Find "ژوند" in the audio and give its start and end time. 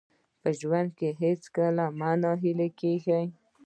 0.59-0.89